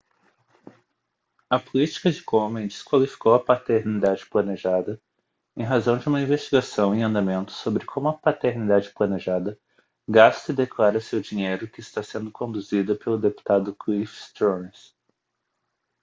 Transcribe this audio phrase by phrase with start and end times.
[1.47, 4.99] a política de komen desqualificou a paternidade planejada
[5.55, 9.59] em razão de uma investigação em andamento sobre como a paternidade planejada
[10.09, 14.95] gasta e declara seu dinheiro que está sendo conduzida pelo deputado cliff stearns